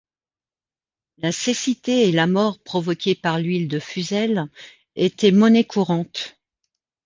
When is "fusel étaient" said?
3.77-5.29